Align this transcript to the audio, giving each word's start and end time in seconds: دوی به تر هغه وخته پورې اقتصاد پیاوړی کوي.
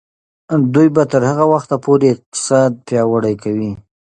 دوی 0.73 0.87
به 0.95 1.03
تر 1.11 1.21
هغه 1.29 1.45
وخته 1.53 1.75
پورې 1.85 2.05
اقتصاد 2.13 2.71
پیاوړی 2.87 3.35
کوي. 3.43 3.71